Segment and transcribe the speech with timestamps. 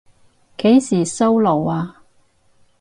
[0.57, 2.01] 幾時收爐啊？